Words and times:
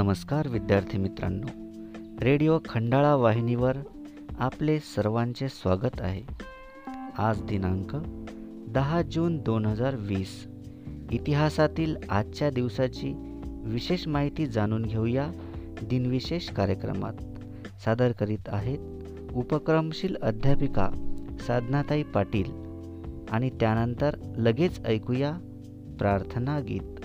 नमस्कार 0.00 0.48
विद्यार्थी 0.48 0.98
मित्रांनो. 0.98 1.46
रेडिओ 2.20 2.58
खंडाळा 2.68 3.14
वाहिनीवर 3.14 3.76
आपले 4.38 4.78
सर्वांचे 4.78 5.48
स्वागत 5.48 6.00
आहे. 6.00 6.22
आज 7.18 7.42
दिनांक 7.42 7.96
दहा 8.68 9.02
जून 9.02 9.38
दोन 9.38 9.66
हजार 9.66 9.96
वीस. 9.96 10.48
इतिहासातील 11.10 11.96
आजच्या 12.10 12.50
दिवसाची 12.50 13.14
विशेष 13.64 14.08
माहिती 14.08 14.46
जाणून 14.46 14.82
घेऊया 14.82 15.30
दिनविशेष 15.82 16.50
कार्यक्रमात. 16.50 17.14
सादर 17.84 18.12
करीत 18.12 18.48
आहेत 18.48 18.78
उपक्रमशील 19.34 20.16
अध्यापिका 20.22 20.90
साधनाताई 21.46 22.02
पाटील. 22.02 22.52
आणि 23.30 23.50
त्यानंतर 23.50 24.16
लगेच 24.36 24.84
ऐकूया 24.84 25.32
प्रार्थना 25.98 26.60
गीत. 26.60 26.99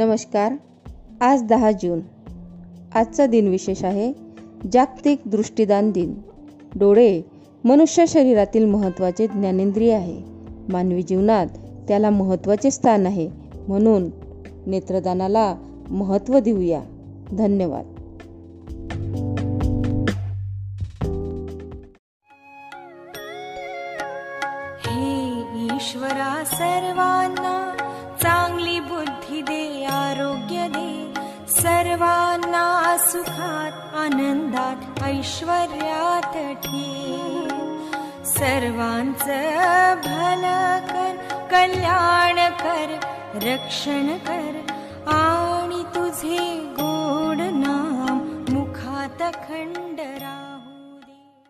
नमस्कार. 0.00 0.52
आज 1.20 1.42
दहा 1.42 1.70
जून. 1.72 2.00
आजचा 2.94 3.26
दिन 3.26 3.48
विशेष 3.48 3.84
आहे. 3.84 4.12
जागतिक 4.72 5.18
दृष्टीदान 5.26 5.90
दिन. 5.90 6.14
डोळे 6.78 7.22
मनुष्य 7.64 8.06
शरीरातील 8.06 8.64
महत्त्वाचे 8.64 9.26
ज्ञानेंद्रिय 9.26 9.94
आहे. 9.94 10.20
मानवी 10.72 11.02
जीवनात 11.02 11.46
त्याला 11.88 12.10
महत्त्वाचे 12.10 12.70
स्थान 12.70 13.06
आहे. 13.06 13.30
म्हणून 13.68 14.10
नेत्रदानाला 14.66 15.56
महत्त्व 15.90 16.38
देऊया. 16.38 16.80
धन्यवाद. 17.38 17.84
सुखात 33.00 33.94
आनंदात 33.94 35.02
ऐश्वर्यात 35.02 36.56
ठेव. 36.62 37.54
सर्वांचं 38.24 39.94
भल 39.94 40.44
कर 40.86 41.16
कल्याण 41.50 42.52
कर 42.52 42.98
रक्षण 43.34 44.16
कर. 44.16 44.60
आणि 45.06 45.82
तुझे 45.82 46.60
गोड 46.72 47.40
नाम 47.40 48.18
मुखात 48.54 49.22
खंड 49.22 50.00
राहू 50.00 50.98
दे. 51.00 51.48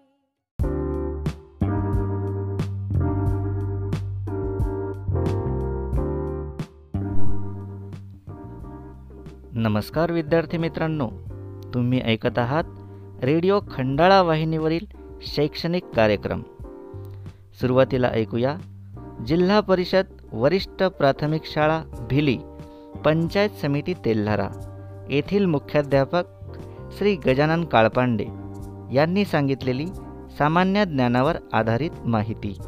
नमस्कार 9.53 10.11
विद्यार्थी 10.11 10.59
मित्रांनो. 10.59 11.11
तुम्ही 11.75 12.01
ऐकत 12.01 12.39
आहात 12.39 12.65
रेडिओ 13.25 13.61
खंडाळा 13.73 14.23
वाहिनीवरील 14.23 14.87
शैक्षणिक 15.23 15.85
कार्यक्रम. 15.97 16.43
सुरुवातीला 17.61 18.09
ऐकूया. 18.09 18.57
जिल्हा 19.27 19.61
परिषद 19.61 20.05
वरिष्ठ 20.33 20.83
प्राथमिक 20.83 21.41
शाळा 21.45 21.83
भिली 22.11 22.37
पंचायत 23.05 23.51
समिती 23.51 23.95
तेल्हारा. 23.95 24.49
येथील 25.11 25.45
मुख्याध्यापक 25.45 26.25
श्री 26.99 27.17
गजानन 27.17 27.65
काळपांडे 27.65 28.27
यांनी 28.95 29.25
सांगितलेली 29.25 29.87
सामान्य 30.39 30.85
ज्ञानावर 30.85 31.37
आधारित 31.53 31.91
माहिती. 32.05 32.59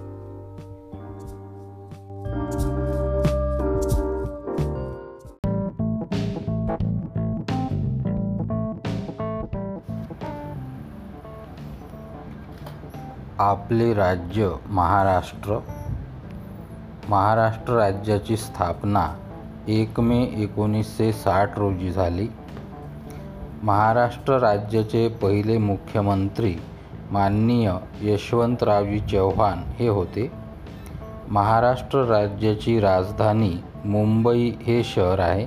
आपले 13.52 13.94
राज्य 13.94 14.50
महाराष्ट्र. 14.70 15.58
महाराष्ट्र 17.08 17.72
राज्याची 17.72 18.36
स्थापना 18.36 19.16
एक 19.68 20.00
मे 20.00 20.24
एकोणीसशे 20.36 21.12
साठ 21.12 21.58
रोजी 21.58 21.90
झाली. 21.90 22.28
महाराष्ट्र 23.62 24.38
राज्याचे 24.38 25.08
पहिले 25.08 25.58
मुख्यमंत्री 25.58 26.54
माननीय 27.10 27.72
यशवंतरावजी 28.02 29.00
चव्हाण 29.00 29.58
हे 29.58 29.88
होते. 29.88 30.32
महाराष्ट्र 31.28 31.98
राज्याची 31.98 32.80
राजधानी 32.80 33.54
मुंबई 33.84 34.52
हे 34.62 34.82
शहर 34.84 35.18
आहे. 35.18 35.46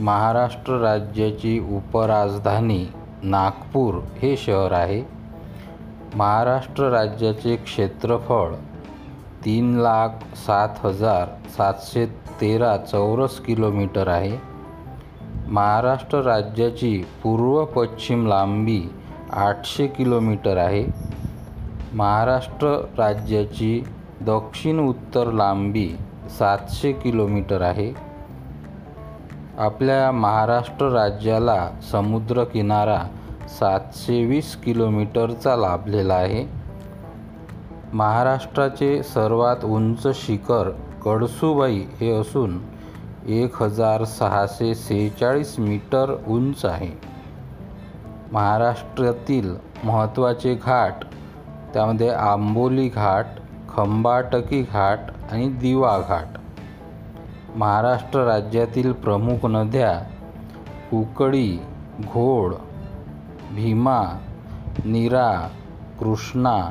महाराष्ट्र 0.00 0.72
राज्याची 0.72 1.60
उपराजधानी 1.60 2.86
नागपूर 3.22 3.94
हे 3.94 4.36
शहर 4.36 4.72
आहे. 4.72 5.19
महाराष्ट्र 6.14 6.88
राज्याचे 6.88 7.56
क्षेत्रफळ 7.56 8.54
तीन 9.44 9.74
लाख 9.74 10.08
सात 10.36 10.86
हजार 10.86 11.28
सातशे 11.56 12.06
तेरा 12.40 12.76
चौरस 12.76 13.40
किलोमीटर 13.40 14.08
आहे. 14.08 14.38
महाराष्ट्र 15.48 16.18
राज्याची 16.18 17.06
पूर्व 17.22 17.64
पश्चिम 17.64 18.26
लांबी 18.26 18.82
आठशे 19.32 19.86
किलोमीटर 19.86 20.56
आहे. 20.56 20.84
महाराष्ट्र 21.92 22.84
राज्याची 22.98 23.84
दक्षिण 24.20 24.80
उत्तर 24.80 25.30
लांबी 25.32 25.96
सातशे 26.38 26.92
किलोमीटर 26.92 27.60
आहे. 27.60 27.92
आपल्या 29.58 30.12
महाराष्ट्र 30.12 30.88
राज्याला 30.88 31.70
समुद्रकिनारा 31.92 33.02
सातशे 33.58 34.24
वीस 34.24 34.56
किलोमीटरचा 34.56 35.56
लाभलेला 35.56 36.14
आहे. 36.14 36.44
महाराष्ट्राचे 37.92 39.02
सर्वात 39.02 39.64
उंच 39.64 40.06
शिखर 40.14 40.70
कळसुबाई 41.04 41.84
हे 42.00 42.10
असून 42.10 42.58
एक 43.26 43.62
हजार 43.62 44.04
सहाशे 44.04 44.74
सेहेचाळीस 44.74 45.58
मीटर 45.58 46.14
उंच 46.26 46.64
आहे. 46.64 46.90
महाराष्ट्रातील 48.32 49.54
महत्त्वाचे 49.84 50.54
घाट 50.54 51.04
त्यामध्ये 51.74 52.08
आंबोली 52.08 52.88
घाट 52.88 53.26
खंबाटकी 53.68 54.62
घाट 54.62 54.98
आणि 55.32 55.48
दिवा 55.48 55.98
घाट. 55.98 56.38
महाराष्ट्र 57.56 58.20
राज्यातील 58.20 58.92
प्रमुख 58.92 59.46
नद्या 59.46 59.92
कुकडी 60.90 61.58
घोड 62.00 62.54
भीमा 63.54 64.02
नीरा 64.84 65.48
कृष्णा 66.00 66.70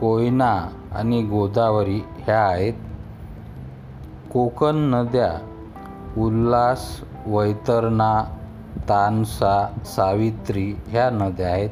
कोयना 0.00 0.68
आणि 0.92 1.22
गोदावरी 1.22 2.00
ह्या 2.18 2.46
आहेत. 2.46 2.74
कोकण 4.32 4.76
नद्या 4.76 5.46
उल्हास 6.20 7.00
वैतरणा 7.26 8.24
तानसा 8.88 9.68
सावित्री 9.84 10.74
ह्या 10.86 11.10
नद्या 11.10 11.48
आहेत. 11.48 11.70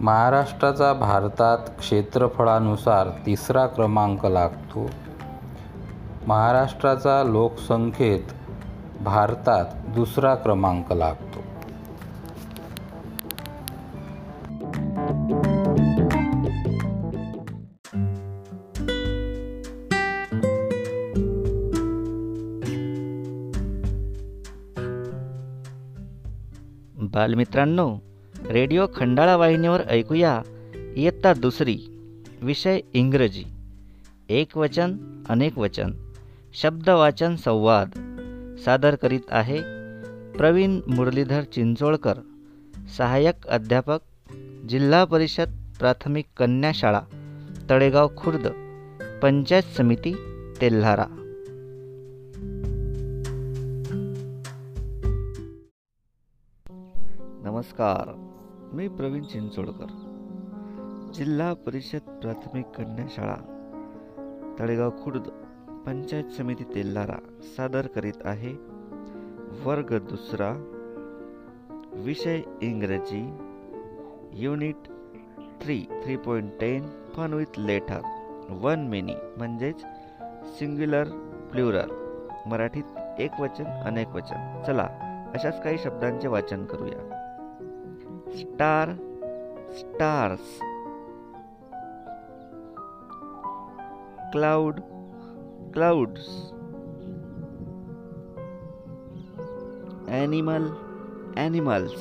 महाराष्ट्राचा 0.00 0.92
भारतात 0.92 1.58
क्षेत्रफळानुसार 1.78 3.08
तिसरा 3.26 3.66
क्रमांक 3.66 4.26
लागतो. 4.26 4.90
महाराष्ट्राचा 6.26 7.22
लोकसंख्येत 7.22 8.22
भारतात 9.02 9.64
दुसरा 9.88 10.34
क्रमांक 10.34 10.92
लागतो. 10.92 11.27
बालमित्रांनो 27.18 27.96
रेडिओ 28.50 28.86
खंडाळा 28.96 29.36
वाहिनीवर 29.36 29.80
ऐकूया 29.88 30.42
इयत्ता 30.96 31.32
दुसरी 31.34 31.78
विषय 32.42 32.80
इंग्रजी. 32.94 33.44
एक 34.28 34.56
वचन 34.56 34.96
अनेक 35.28 35.58
वचन. 35.58 35.90
शब्दवाचन 36.62 37.36
संवाद. 37.36 37.88
सादर 38.64 38.94
करीत 38.94 39.20
आहे 39.28 39.58
प्रवीण 40.36 40.80
मुरलीधर 40.86 41.42
चिंचोळकर 41.42 42.14
सहाय्यक 42.98 43.46
अध्यापक 43.46 43.98
जिल्हा 44.68 45.04
परिषद 45.04 45.48
प्राथमिक 45.78 46.24
कन्या 46.36 46.72
शाळा 46.74 47.00
तळेगाव 47.70 48.08
खुर्द 48.16 48.48
पंचायत 49.22 49.76
समिती 49.76 50.14
तेल्हारा. 50.60 51.27
नमस्कार 57.58 58.10
मी 58.72 58.88
प्रवीण 58.88 59.22
चिंचोडकर 59.22 59.86
जिल्हा 61.14 61.54
परिषद 61.54 61.98
प्राथमिक 61.98 62.66
कन्या 62.66 63.06
शाळा 63.10 63.34
तळेगाव 64.58 64.90
खुर्द 64.90 65.22
पंचायत 65.86 66.24
समिती 66.24 66.64
तेल्लारा 66.64 67.16
सादर 67.56 67.86
करीत 67.86 68.12
आहे 68.24 68.52
वर्ग 69.64 69.98
दुसरा 69.98 70.52
विषय 71.94 72.40
इंग्रजी 72.62 73.36
unit 74.32 74.88
three 75.62 75.84
three 76.04 76.16
point 76.16 76.50
ten 76.60 76.86
fun 77.16 77.32
with 77.32 77.58
letter 77.58 78.00
one 78.50 78.88
many 78.88 79.14
म्हणजेच 79.36 79.80
सिंग्युलर 80.58 81.04
प्ल्युरल 81.52 81.90
मराठीत 82.46 83.20
एक 83.20 83.40
वचन 83.40 83.64
अनेक 83.64 84.08
वचन. 84.08 84.62
चला 84.66 84.88
अशाच 85.34 85.62
काही 85.62 85.78
शब्दांचे 85.78 86.28
वाचन 86.28 86.64
करूया. 86.64 87.17
star 88.34 88.96
stars. 89.74 90.40
Cloud 94.32 94.82
clouds. 95.72 96.52
Animal 100.08 100.76
animals. 101.36 101.94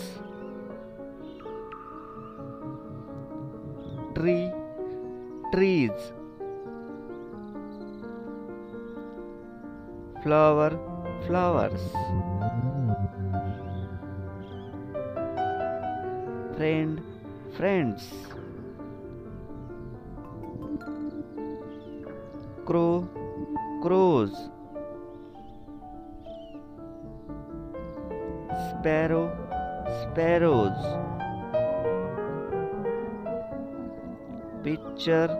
Tree 4.15 4.51
trees. 5.53 5.91
Flower 10.23 10.71
flowers. 11.27 11.81
Friend 16.57 16.99
friends 17.57 18.05
crow 22.67 22.87
crows 23.83 24.31
sparrow 28.63 29.21
sparrows 29.99 30.81
picture 34.63 35.35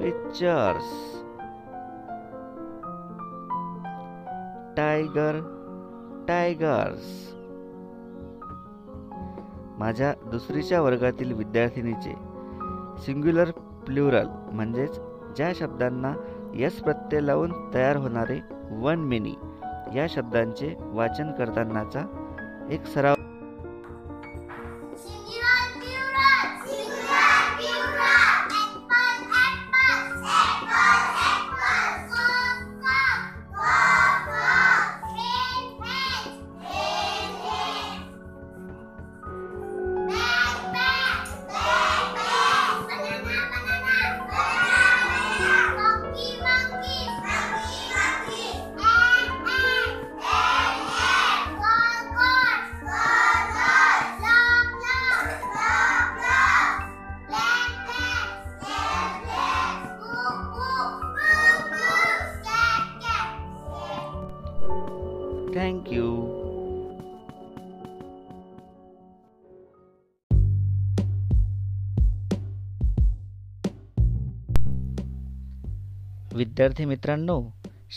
pictures 0.00 0.94
tiger 4.76 5.40
tigers 6.26 7.10
माझ्या 9.82 10.12
दुसरीच्या 10.30 10.80
वर्गातील 10.80 11.32
विद्यार्थिनीचे 11.32 12.12
सिंग्युलर 13.04 13.50
प्ल्युरल 13.86 14.26
म्हणजेच 14.52 14.98
ज्या 15.36 15.50
शब्दांना 15.54 16.12
यस 16.54 16.78
प्रत्यय 16.80 17.20
लावून 17.20 17.52
तयार 17.74 17.96
होणारे 17.96 18.38
वन 18.82 19.00
मिनी 19.04 19.34
या 19.96 20.06
शब्दांचे 20.10 20.74
वाचन 20.92 21.32
करतानाचा 21.32 22.04
एक 22.70 22.86
सराव 22.86 23.21
विद्यार्थी 76.34 76.84
मित्रांनो 76.84 77.42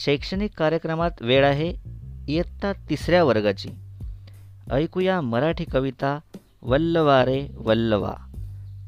शैक्षणिक 0.05 0.51
कार्यक्रमात 0.57 1.11
वेळ 1.21 1.45
आहे 1.45 1.73
इयत्ता 2.27 2.73
तिसऱ्या 2.73 3.23
वर्गाची. 3.23 3.69
ऐकूया 4.71 5.21
मराठी 5.21 5.63
कविता 5.63 6.19
वल्लवारे 6.61 7.47
वल्लवा. 7.57 8.13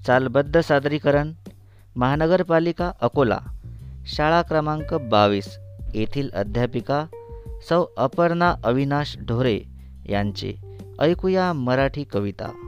चालबद्ध 0.07 0.59
सादरीकरण 0.59 1.31
महानगरपालिका 1.95 2.91
अकोला 3.01 3.39
शाळा 4.05 4.41
क्रमांक 4.41 4.93
बावीस 4.93 5.57
येथील 5.93 6.29
अध्यापिका 6.29 7.05
सौ 7.69 7.85
अपर्णा 7.97 8.55
अविनाश 8.63 9.17
ढोरे 9.17 9.59
यांचे. 10.09 10.53
ऐकूया 10.99 11.53
मराठी 11.53 12.03
कविता. 12.03 12.66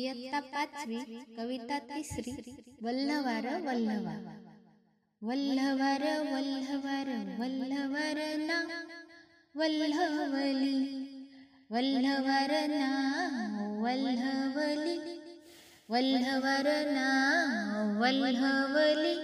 इयत्ता 0.00 0.40
पाचवी 0.40 0.98
कविता 1.36 1.78
तिसरी 1.78 2.32
वल्लवार 2.82 3.46
वल्लवा. 3.66 4.14
वल्लवार 5.22 6.04
वल्लवार 6.32 7.08
वल्लवार 7.40 8.18
ना. 8.48 8.58
वल्लवली 9.56 10.76
वल्लवार 11.70 12.52
ना 12.68 12.90
वल्लवली. 13.82 14.96
वल्लवार 15.90 16.68
ना 16.96 17.08
वल्लवली. 18.00 19.14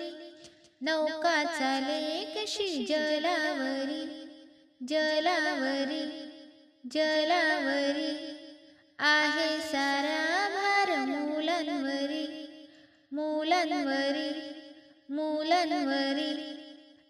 नौका 0.83 1.45
चाले 1.45 2.01
कशी 2.35 2.87
जलावरी 2.87 4.05
जलावरी 4.83 6.05
जलावरी. 6.87 8.36
आहे 8.99 9.61
सारा 9.61 10.49
भार 10.49 10.97
मुलांवरी. 11.09 12.49
मुलांवरी 13.13 14.31
मुलांवरी. 15.11 16.59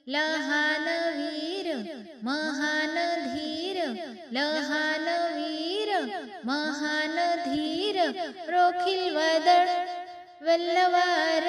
लहान 0.06 1.12
वीर 1.18 1.74
महान 2.22 2.94
धीर. 3.24 3.84
लहान 4.32 5.32
वीर 5.34 5.96
महान 6.44 7.36
धीर. 7.38 8.02
रोखील 8.48 9.16
वादळ 9.16 9.68
वल्लवार. 10.46 11.44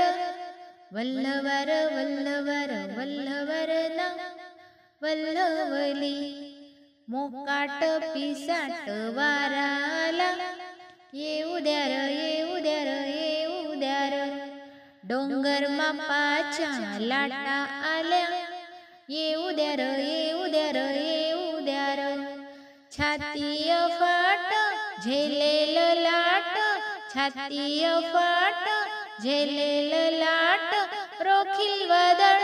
वल्लवार 0.92 1.70
वल्लवार 1.96 2.98
वल्लवार 2.98 3.92
ना. 3.96 4.18
वल्लवली. 5.02 6.54
मोकाट 7.10 7.84
पिसाट 8.14 8.90
वाराला. 9.16 10.32
येऊ 11.14 11.60
द्या 11.60 11.84
र 11.88 12.02
येऊ 12.10 12.58
द्या 12.64 12.80
र 12.84 12.96
येऊ 13.08 13.74
द्या 13.80 14.00
र 14.10 14.18
डोंगर 15.10 15.68
मापाच्या 15.68 16.98
लाटा 17.00 17.56
आल्या. 17.92 18.28
येऊ 19.10 19.52
द्या 19.52 19.72
र 19.76 19.88
येऊ 20.00 20.48
द्या 20.48 20.72
र 20.72 20.84
येऊ 20.96 21.60
द्या 21.60 21.88
र 21.98 22.10
छाती 22.98 23.72
फाट 24.00 24.54
झेलेल 25.04 26.04
लाट. 26.04 26.58
छातीय 27.14 27.90
फाट 28.14 28.70
झेलेल 29.24 30.20
लाट. 30.20 30.76
रोखील 31.22 31.90
वदळ 31.92 32.44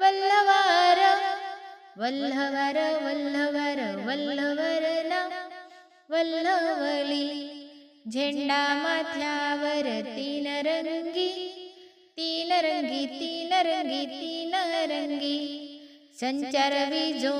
वल्लवार. 0.00 0.98
वल्लवर 2.00 2.76
वल्लवर 3.04 3.80
माथ्यावर 8.82 9.86
तीन 10.06 10.46
रंगी 10.66 11.28
तीन 12.18 12.52
रंगी 12.66 13.04
तीन 13.14 13.52
रंगी 13.68 14.04
तीन 14.12 14.54
रंगी 14.92 15.38
संचार 16.20 16.74
विजो 16.92 17.34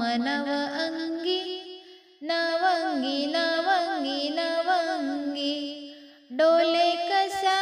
मनव 0.00 0.50
अंगी 0.82 1.38
नवंगी 2.22 3.16
नवंगी 3.36 4.28
नवंगी 4.38 5.54
डोले 6.38 6.90
कसा 7.08 7.56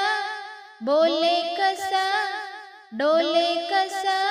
बोले 0.85 1.37
कसा 1.61 2.05
डोले 2.95 3.49
कसा 3.73 4.30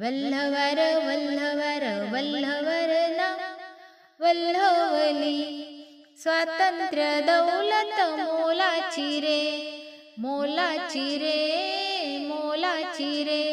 वल्लवर 0.00 0.78
वल्लवर 1.06 1.82
वल्लवर 2.12 2.90
नाम 3.16 3.40
वल्लवली 4.20 5.36
स्वातंत्र्य 6.22 7.20
दौलत 7.20 8.00
मोलाची 8.18 9.20
रे. 9.20 9.40
मोलाची 10.18 11.18
रे 11.18 11.38
मोलाची 12.18 13.24
रे. 13.24 13.44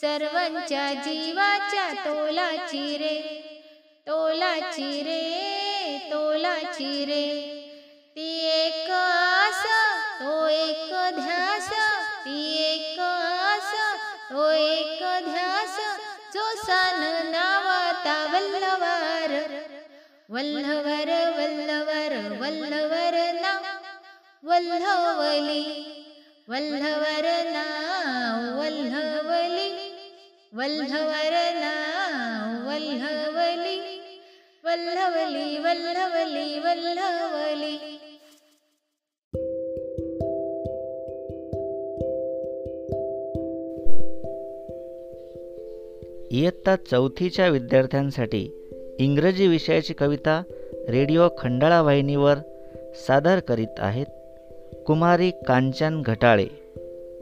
सर्वांच्या 0.00 0.94
जीवाच्या 0.94 1.92
तोलाची 2.04 2.96
रे. 2.98 3.16
तोलाची 4.06 5.02
रे 5.02 5.98
तोलाची 6.12 7.04
रे. 7.04 7.24
ती 8.16 8.46
एक 8.46 8.90
आस 8.90 9.64
तो 10.20 10.48
एक 10.48 11.14
ध्यास. 11.14 11.70
ती 12.24 12.56
एक 12.72 13.00
आस 13.00 13.74
तो 14.30 14.50
वल्लवर 20.30 21.10
वल्लवर 21.38 22.14
वल्लवर 22.40 23.14
ना 23.34 23.52
वल्लवली 24.44 25.62
वल्लवर 26.48 27.26
ना 27.52 27.64
वल्लवली 28.58 29.68
वल्लवर 30.54 31.36
ना 31.54 31.72
वल्लवली 32.66 33.98
वल्लवली 34.64 35.58
वल्लवली 35.58 36.58
वल्लवली 36.58 37.76
इयत्ता 46.30 46.76
चौथीच्या 46.76 47.48
विद्यार्थ्यांसाठी 47.48 48.57
इंग्रजी 48.98 49.46
विषयाची 49.46 49.94
कविता 49.94 50.42
रेडिओ 50.88 51.28
खंडाळा 51.38 51.80
वाहिनीवर 51.82 52.38
सादर 53.06 53.40
करीत 53.40 53.78
आहेत 53.78 54.06
कुमारी 54.86 55.30
कांचन 55.30 56.00
घटाळे 56.02 56.46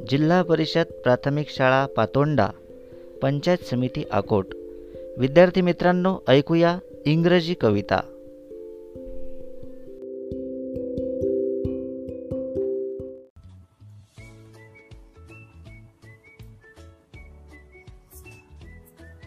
जिल्हा 0.09 0.43
परिषद 0.43 0.93
प्राथमिक 1.05 1.51
शाळा 1.51 1.87
पातोंडा 1.87 2.49
पंचायत 3.23 3.65
समिती 3.71 4.05
आकोट 4.11 4.55
विद्यार्थी 5.19 5.61
मित्रांनो 5.61 6.19
ऐकूया 6.29 6.79
इंग्रजी 7.07 7.55
कविता 7.55 8.01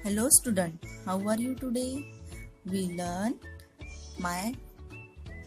Hello 0.04 0.28
student, 0.30 0.86
how 1.06 1.18
are 1.28 1.38
you 1.38 1.54
today? 1.54 2.19
We 2.70 2.94
learn 2.94 3.42
my 4.22 4.54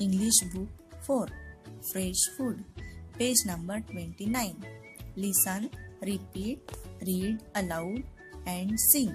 English 0.02 0.42
book 0.50 0.66
4 1.06 1.30
Fresh 1.78 2.34
Food 2.34 2.66
page 3.14 3.46
number 3.46 3.78
29. 3.94 4.58
Listen, 5.14 5.70
repeat, 6.02 6.58
read 7.06 7.38
aloud 7.54 8.02
and 8.46 8.74
sing. 8.90 9.14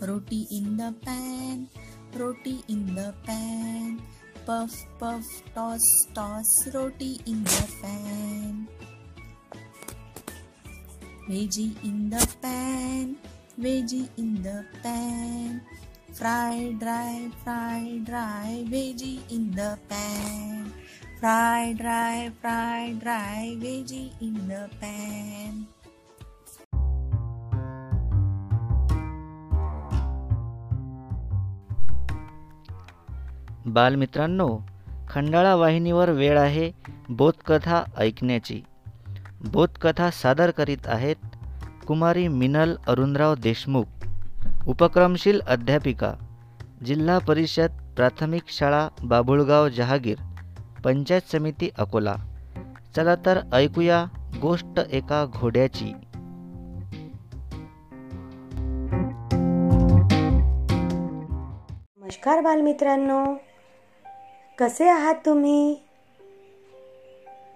Roti 0.00 0.48
in 0.50 0.80
the 0.80 0.96
pan, 1.04 1.68
roti 2.16 2.64
in 2.68 2.94
the 2.94 3.12
pan. 3.28 4.00
Puff, 4.46 4.72
puff, 4.96 5.24
toss, 5.54 5.84
toss, 6.14 6.48
roti 6.72 7.20
in 7.28 7.44
the 7.44 7.64
pan. 7.84 8.68
Veggie 11.28 11.76
in 11.84 12.08
the 12.08 12.24
pan, 12.40 13.16
veggie 13.60 14.08
in 14.16 14.40
the 14.40 14.64
pan. 14.82 15.23
Fry, 16.14 16.76
dry, 16.78 17.28
fry, 17.42 17.98
dry, 18.06 18.62
veggie 18.70 19.18
in 19.30 19.50
the 19.50 19.76
pan. 19.88 20.72
Fry, 21.18 21.74
dry, 21.76 22.30
fry, 22.40 22.94
dry, 23.00 23.56
veggie 23.58 24.12
in 24.20 24.36
the 24.46 24.62
pan. 24.78 25.66
बालमित्रांनो 33.66 34.48
खंडाळा 35.08 35.54
वाहिनीवर 35.56 36.10
वेळ 36.10 36.38
आहे 36.38 36.70
बोधकथा 37.08 37.82
ऐकण्याची 37.98 38.60
बोधकथा 39.52 40.10
सादर 40.22 40.50
करीत 40.50 40.86
आहेत 40.86 41.26
कुमारी 41.86 42.26
मिनल 42.28 42.76
अरुणराव 42.86 43.34
देशमुख 43.42 43.93
उपक्रमशील 44.68 45.40
अध्यापिका 45.40 46.14
जिल्हा 46.86 47.18
परिषद 47.18 47.70
प्राथमिक 47.96 48.42
शाळा 48.48 48.88
बाबुळगाव 49.02 49.68
जहागीर 49.68 50.18
पंचायत 50.84 51.20
समिती 51.32 51.70
अकोला. 51.78 52.14
चला 52.96 53.14
तर 53.14 53.40
ऐकूया 53.52 54.04
गोष्ट 54.42 54.80
एका 54.92 55.26
घोड्याची. 55.40 55.92
नमस्कार 62.00 62.40
बालमित्रांनो. 62.40 63.34
कसे 64.58 64.88
आहात 64.88 65.14
तुम्ही? 65.26 65.80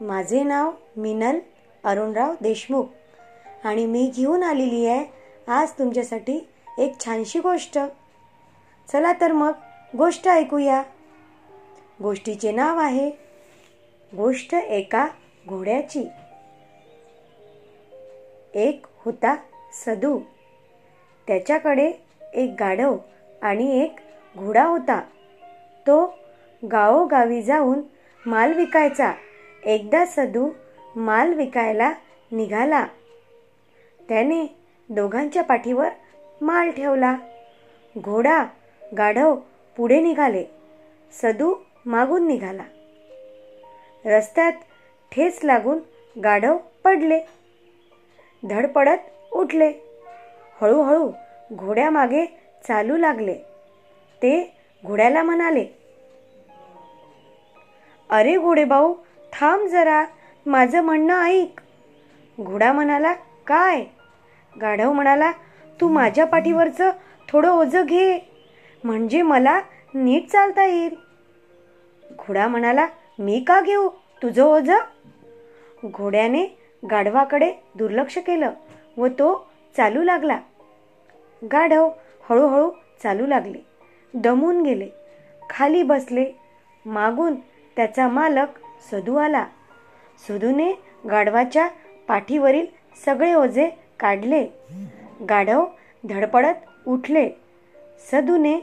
माझे 0.00 0.43
नाव 0.43 0.71
मिनल 0.97 1.38
अरुणराव 1.85 2.35
देशमुख 2.43 2.85
आणि 3.65 3.87
मी 3.87 4.12
घेऊन 4.17 4.43
आलेली 4.43 4.87
आहे 4.87 5.07
आज 5.49 5.71
तुमच्यासाठी 5.71 6.49
एक 6.79 6.95
छानशी 7.05 7.41
गोष्ट. 7.41 7.79
चला 8.93 9.13
तर 9.21 9.33
मग 9.33 9.53
गोष्ट 9.97 10.29
ऐकूया. 10.29 10.83
गोष्टीचे 12.03 12.53
नाव 12.53 12.79
आहे 12.79 13.11
गोष्ट 14.17 14.55
एका 14.55 15.09
घोड्याची. 15.49 16.09
एक 18.55 18.87
होता 19.05 19.37
सदू. 19.73 20.21
त्याच्याकडे 21.27 21.93
एक 22.35 22.55
गाढव 22.61 22.97
आणि 23.43 23.81
एक 23.81 23.97
घोडा 24.37 24.65
होता. 24.65 25.01
तो 25.87 26.19
गावोगावी 26.73 27.43
जाऊन 27.43 27.83
माल 28.27 28.53
विकायचा. 28.53 29.13
एकदा 29.65 30.05
सदू 30.07 30.51
माल 30.97 31.35
विकायला 31.35 31.93
निघाला. 32.33 32.87
त्याने 34.09 34.57
दोघांच्या 34.89 35.43
पाठीवर 35.43 35.89
माल 36.40 36.71
ठेवला. 36.71 37.16
घोडा 37.99 38.45
गाढव 38.99 39.35
पुढे 39.76 40.00
निघाले. 40.00 40.45
सदू 41.23 41.54
मागून 41.87 42.26
निघाला. 42.26 42.62
रस्त्यात 44.04 44.52
ठेच 45.12 45.45
लागून 45.45 45.78
गाढव 46.21 46.57
पडले. 46.85 47.21
धडपडत 48.49 49.33
उठले. 49.33 49.73
हळूहळू 50.61 51.11
घोड्यामागे 51.52 52.26
चालू 52.68 52.97
लागले. 52.97 53.35
ते 54.23 54.54
घोड्याला 54.87 55.23
म्हणाले 55.23 55.66
अरे 58.11 58.37
घोडेभाऊ 58.37 58.95
थांब 59.33 59.66
जरा 59.66 60.04
माझं 60.47 60.80
म्हणणं 60.80 61.23
ऐक. 61.23 61.61
घोडा 62.40 62.73
म्हणाला 62.73 63.12
काय? 63.47 63.85
गाढव 64.61 64.92
म्हणाला 64.92 65.33
तू 65.81 65.89
माझ्या 65.89 66.27
पाठीवरचं 66.27 66.91
थोडं 67.29 67.51
ओझं 67.51 67.85
घे. 67.85 68.19
म्हणजे 68.85 69.23
मला 69.23 69.61
नीट 69.95 70.29
चालता 70.29 70.65
येईल. 70.65 70.95
घोडा 72.13 72.47
म्हणाला 72.47 72.87
मी 73.19 73.41
का 73.41 73.61
घेऊ? 73.61 73.89
तुझं 74.23 74.45
ओझं? 74.45 74.79
घोड्याने 75.87 76.47
गाढवाकडे 76.91 77.53
दुर्लक्ष 77.75 78.19
केलं 78.19 78.51
व 78.97 79.07
तो 79.07 79.51
चालू 79.77 80.03
लागला. 80.03 80.41
गाढव 81.53 81.91
हळूहळू 82.31 82.71
चालू 83.03 83.27
लागले. 83.27 83.59
दमून 84.15 84.63
गेले. 84.63 84.89
खाली 85.51 85.83
बसले. 85.83 86.27
मागून 86.87 87.35
त्याचा 87.77 88.09
मालक 88.09 88.47
सदू 88.91 89.17
आला. 89.17 89.47
सदूने 90.29 90.73
गाढवाच्या 91.11 91.69
पाठीवरील 92.09 92.67
सगळे 93.05 93.35
ओझे 93.35 93.71
काढले. 94.01 94.47
गाढव 95.29 95.67
धडपडत 96.09 96.89
उठले. 96.89 97.31
सदूने 98.11 98.57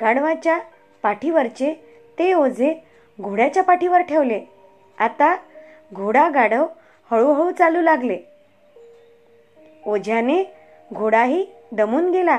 गाढवाच्या 0.00 0.58
पाठीवरचे 1.02 1.74
ते 2.18 2.32
ओझे 2.32 2.74
घोड्याच्या 3.20 3.62
पाठीवर 3.62 4.00
ठेवले. 4.00 4.40
आता 4.98 5.36
घोडा 5.94 6.28
गाढव 6.28 6.66
हळूहळू 7.10 7.50
चालू 7.50 7.80
लागले. 7.80 8.18
ओझ्याने 9.86 10.44
घोडाही 10.94 11.46
दमून 11.72 12.10
गेला. 12.10 12.38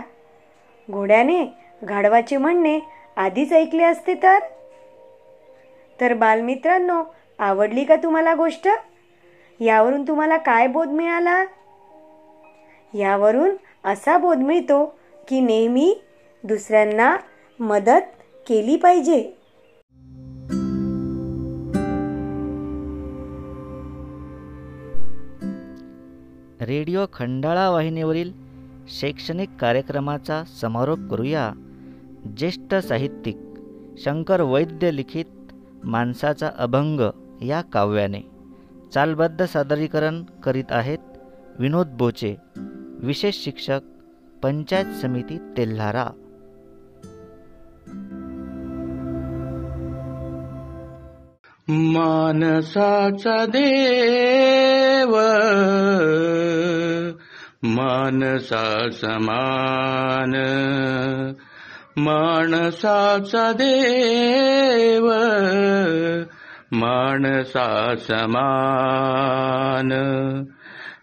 घोड्याने 0.91 1.46
गाढवाचे 1.89 2.38
म्हणणे 2.38 2.79
आधीच 3.15 3.53
ऐकले 3.53 3.84
असते 3.84 4.13
तर? 4.13 4.39
तर 6.01 6.13
बालमित्रांनो 6.13 7.03
आवडली 7.39 7.84
का 7.84 7.96
तुम्हाला 7.96 8.34
गोष्ट? 8.34 8.67
यावरून 9.60 10.08
तुम्हाला 10.08 10.38
काय 10.38 10.67
बोध 10.67 10.88
मिळाला? 10.88 11.43
यावरून 12.93 13.50
असा 13.85 14.17
बोध 14.17 14.38
मिळतो 14.38 14.85
की 15.27 15.41
नेहमी 15.41 16.01
दुसऱ्यांना 16.43 17.17
मदत 17.59 18.01
केली 18.50 18.75
पाहिजे. 18.75 19.38
रेडिओ 26.62 27.05
खंडाळा 27.13 27.69
वाहिनीवरील 27.69 28.31
शैक्षणिक 28.88 29.50
कार्यक्रमाचा 29.59 30.43
समारोप 30.43 31.00
करूया. 31.12 31.51
ज्येष्ठ 32.38 32.75
साहित्यिक 32.75 33.38
शंकर 33.97 34.41
वैद्य 34.41 34.91
लिखित 34.91 35.25
माणसाचा 35.83 36.50
अभंग 36.57 37.00
या 37.41 37.62
काव्याने. 37.62 38.19
चालबद्ध 38.93 39.45
सादरीकरण 39.45 40.23
करीत 40.23 40.71
आहेत 40.71 40.97
विनोद 41.59 41.88
बोचे. 41.88 42.35
विशेष 43.03 43.43
शिक्षक 43.43 43.79
पंचायत 44.43 44.86
समिती 45.01 45.38
तेल्हारा. 45.57 46.05
मानसाचा 51.69 53.45
देव 53.45 55.15
मानसा 57.63 58.89
समान 58.91 60.33
माणसाचा 61.98 63.51
देव 63.51 65.12
माणसा 66.74 67.94
समान. 68.00 69.94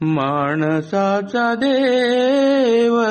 माणसाचा 0.00 1.54
देव 1.54 3.02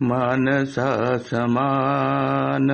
मानसा 0.00 1.18
समान. 1.18 2.70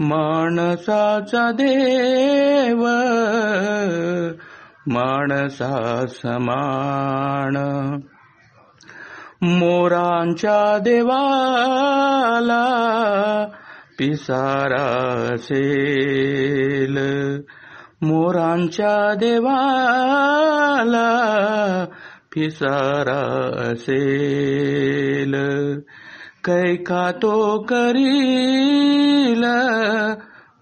माणसाचा 0.00 1.50
देव 1.50 2.86
माणसा 4.90 6.04
समान. 6.08 7.56
मोरांच्या 9.42 10.78
देवाला 10.78 12.64
पिसारा 13.98 15.34
सेल 15.38 16.98
मोरांच्या 18.02 19.14
देवाला 19.14 21.08
पिसारा 22.34 23.72
असेल. 23.72 25.34
कैका 26.44 27.10
तो 27.10 27.66
करील 27.68 29.44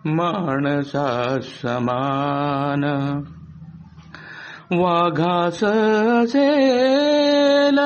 माणसा 0.05 1.37
समान. 1.43 2.83
वाघास 4.71 5.63
असेल 5.63 7.79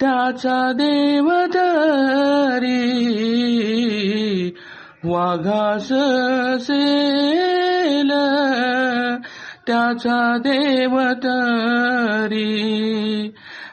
त्याचा 0.00 0.72
देव 0.72 1.30
तरी 1.54 2.80
वाघास 5.04 5.92
असेल 5.92 8.10
त्याचा 9.66 10.18
देवतरी 10.38 11.28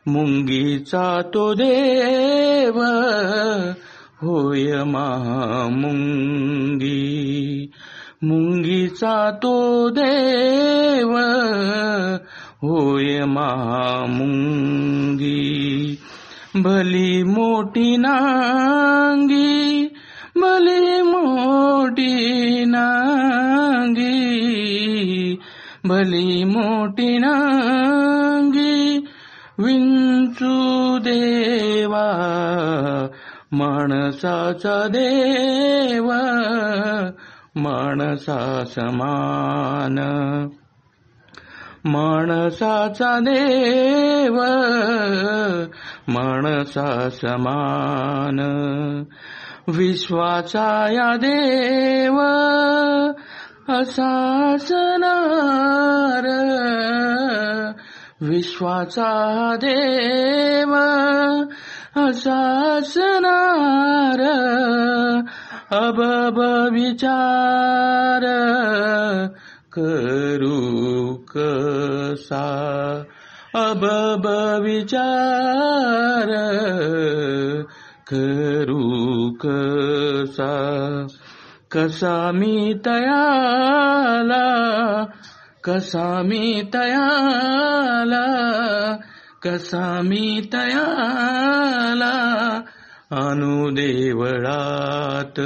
मुंगीचा 0.08 1.22
तो 1.34 1.54
देव 1.54 2.80
होय 4.22 4.84
महामुंगी 4.84 5.72
मुंगीचा 8.24 9.32
तो 9.32 9.90
देव 9.90 11.18
होय 12.62 13.26
महामुंगी 13.26 14.02
भली 16.56 17.24
मोठी 17.24 17.98
नांगी 17.98 19.88
भली 20.36 21.02
मोठी 21.02 22.66
नांगी. 22.66 24.22
भली 25.84 26.44
मोठी 26.44 27.18
नांगी 27.18 28.98
विंचू 29.60 30.98
देवा 30.98 32.06
माणसाचा 33.52 34.88
देवा. 34.88 36.22
माणसा 37.56 38.64
समान. 38.68 40.00
माणसाचा 41.86 43.20
देव 43.20 44.42
माणसा 46.08 47.10
समान. 47.10 48.40
विश्वाचा 49.68 50.92
या 50.92 51.16
देव 51.16 52.20
असा 53.74 54.56
सनार 54.60 56.28
विश्वाचा 58.22 59.56
देव 59.56 60.76
असासनार 62.08 64.42
अबब 65.74 66.40
विचार 66.74 68.22
करू 69.74 71.14
कसा? 71.38 72.46
अबब 73.56 74.28
विचार 74.64 76.28
करू 78.08 79.30
कसा? 79.46 81.08
कसा 81.72 82.32
मी 82.32 82.74
तयाला? 82.86 84.48
कसा 85.64 86.22
मी 86.22 86.62
तयाला? 86.74 88.26
कसा 89.42 90.02
मी 90.02 90.50
तयाला? 90.54 90.92
अनुदेवळात. 93.12 95.42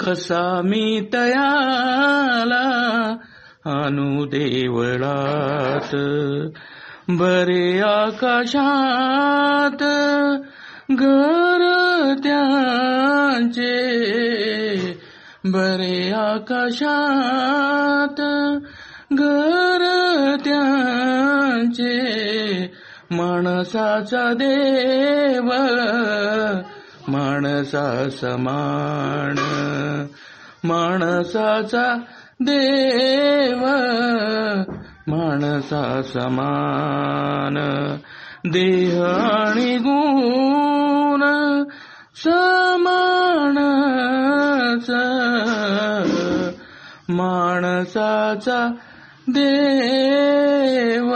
कसा 0.00 0.60
मी 0.64 1.08
तयाला 1.14 3.16
अनुदेवळात. 3.64 5.96
बरे 7.08 7.80
आकाशात 7.80 9.84
घर 10.90 12.14
त्यांचे. 12.22 14.00
बरे 15.44 16.12
आकाशात 16.12 18.20
घर 19.12 19.69
माणसाचा 23.10 24.32
देव 24.32 25.50
माणसा 27.08 28.08
समान 28.10 29.34
माणसाचा 30.64 31.96
देव 32.40 33.66
माणसा 35.06 36.00
समान. 36.02 37.58
देह 38.44 39.02
आणि 39.04 39.76
गुण 39.76 41.22
समानाचा 42.24 43.24
माणसाचा 47.08 48.70
देव. 49.28 51.14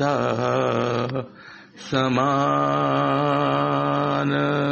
माणसा 0.00 1.22
समान। 1.90 4.67